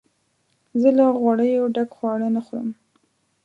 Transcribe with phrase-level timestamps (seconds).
[0.81, 2.69] زه له غوړیو ډک خواړه نه خورم.